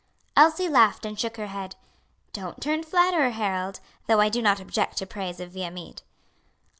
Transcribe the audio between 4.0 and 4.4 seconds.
though I